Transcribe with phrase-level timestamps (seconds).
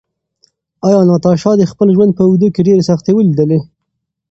[0.87, 3.59] ایا ناتاشا د خپل ژوند په اوږدو کې ډېرې سختۍ ولیدلې؟